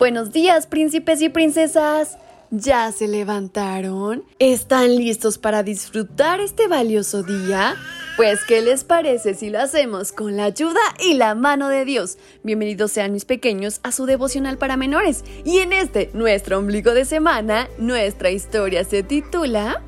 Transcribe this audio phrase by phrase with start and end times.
[0.00, 2.16] Buenos días, príncipes y princesas.
[2.50, 4.24] ¿Ya se levantaron?
[4.38, 7.76] ¿Están listos para disfrutar este valioso día?
[8.16, 12.16] Pues, ¿qué les parece si lo hacemos con la ayuda y la mano de Dios?
[12.42, 15.22] Bienvenidos sean mis pequeños a su devocional para menores.
[15.44, 19.82] Y en este, nuestro ombligo de semana, nuestra historia se titula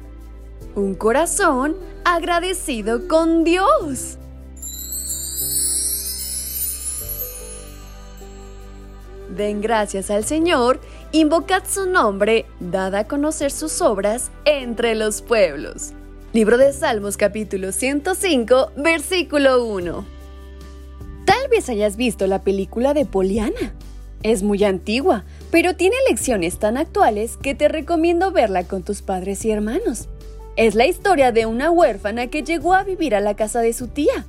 [0.75, 1.75] Un corazón
[2.05, 4.19] agradecido con Dios.
[9.37, 10.79] Den gracias al Señor,
[11.11, 15.93] invocad su nombre, dad a conocer sus obras entre los pueblos.
[16.35, 20.05] Libro de Salmos capítulo 105, versículo 1.
[21.25, 23.75] Tal vez hayas visto la película de Poliana.
[24.23, 29.47] Es muy antigua, pero tiene lecciones tan actuales que te recomiendo verla con tus padres
[29.47, 30.09] y hermanos.
[30.57, 33.89] Es la historia de una huérfana que llegó a vivir a la casa de su
[33.89, 34.27] tía,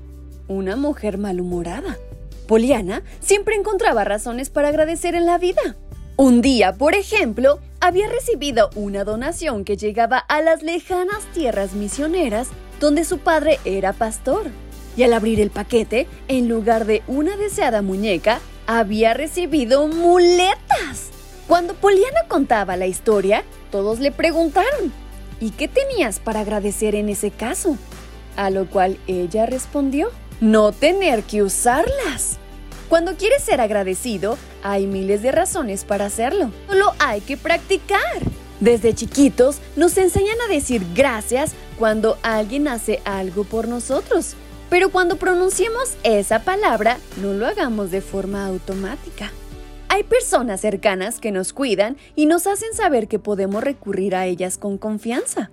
[0.47, 1.97] una mujer malhumorada.
[2.47, 5.75] Poliana siempre encontraba razones para agradecer en la vida.
[6.15, 12.49] Un día, por ejemplo, había recibido una donación que llegaba a las lejanas tierras misioneras
[12.79, 14.43] donde su padre era pastor.
[14.95, 21.09] Y al abrir el paquete, en lugar de una deseada muñeca, había recibido muletas.
[21.47, 24.93] Cuando Poliana contaba la historia, todos le preguntaron,
[25.39, 27.77] ¿y qué tenías para agradecer en ese caso?
[28.35, 30.09] A lo cual ella respondió,
[30.41, 32.37] no tener que usarlas.
[32.89, 36.51] Cuando quieres ser agradecido, hay miles de razones para hacerlo.
[36.67, 37.99] Solo hay que practicar.
[38.59, 44.35] Desde chiquitos nos enseñan a decir gracias cuando alguien hace algo por nosotros.
[44.69, 49.31] Pero cuando pronunciemos esa palabra, no lo hagamos de forma automática.
[49.89, 54.57] Hay personas cercanas que nos cuidan y nos hacen saber que podemos recurrir a ellas
[54.57, 55.51] con confianza.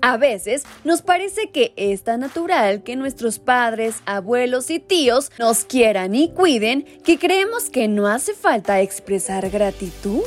[0.00, 5.64] A veces nos parece que es tan natural que nuestros padres, abuelos y tíos nos
[5.64, 10.24] quieran y cuiden que creemos que no hace falta expresar gratitud.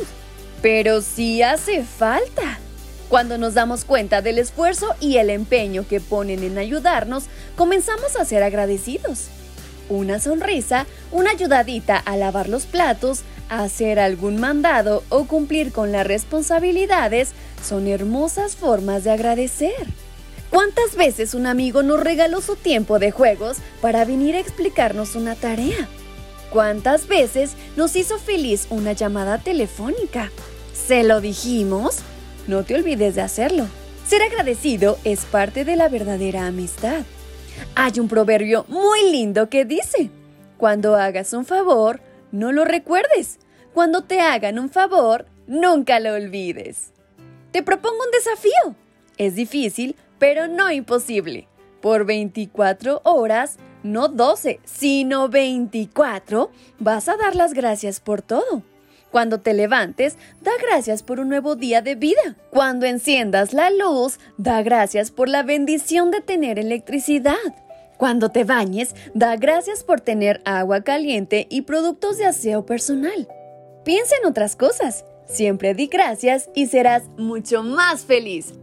[0.61, 2.59] Pero sí hace falta.
[3.09, 8.25] Cuando nos damos cuenta del esfuerzo y el empeño que ponen en ayudarnos, comenzamos a
[8.25, 9.29] ser agradecidos.
[9.89, 16.05] Una sonrisa, una ayudadita a lavar los platos, hacer algún mandado o cumplir con las
[16.05, 17.31] responsabilidades
[17.67, 19.87] son hermosas formas de agradecer.
[20.51, 25.35] ¿Cuántas veces un amigo nos regaló su tiempo de juegos para venir a explicarnos una
[25.35, 25.87] tarea?
[26.51, 30.31] ¿Cuántas veces nos hizo feliz una llamada telefónica?
[30.73, 31.97] ¿Se lo dijimos?
[32.47, 33.67] No te olvides de hacerlo.
[34.07, 37.03] Ser agradecido es parte de la verdadera amistad.
[37.75, 40.09] Hay un proverbio muy lindo que dice,
[40.57, 43.39] cuando hagas un favor, no lo recuerdes.
[43.73, 46.91] Cuando te hagan un favor, nunca lo olvides.
[47.51, 48.75] Te propongo un desafío.
[49.17, 51.47] Es difícil, pero no imposible.
[51.81, 58.63] Por 24 horas, no 12, sino 24, vas a dar las gracias por todo.
[59.11, 62.35] Cuando te levantes, da gracias por un nuevo día de vida.
[62.51, 67.35] Cuando enciendas la luz, da gracias por la bendición de tener electricidad.
[67.97, 73.27] Cuando te bañes, da gracias por tener agua caliente y productos de aseo personal.
[73.83, 75.05] Piensa en otras cosas.
[75.27, 78.53] Siempre di gracias y serás mucho más feliz.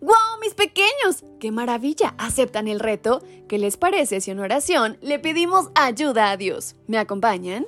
[0.00, 1.24] ¡Wow, mis pequeños!
[1.38, 2.14] ¡Qué maravilla!
[2.18, 3.22] ¿Aceptan el reto?
[3.48, 6.76] ¿Qué les parece si en oración le pedimos ayuda a Dios?
[6.86, 7.66] ¿Me acompañan?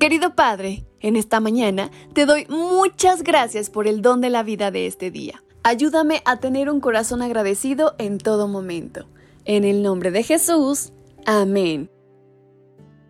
[0.00, 4.70] Querido Padre, en esta mañana te doy muchas gracias por el don de la vida
[4.70, 5.44] de este día.
[5.62, 9.04] Ayúdame a tener un corazón agradecido en todo momento.
[9.44, 10.94] En el nombre de Jesús.
[11.26, 11.90] Amén.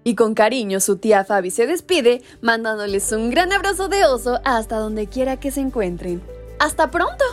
[0.03, 4.79] Y con cariño su tía Fabi se despide, mandándoles un gran abrazo de oso hasta
[4.79, 6.20] donde quiera que se encuentren.
[6.59, 7.25] ¡Hasta pronto!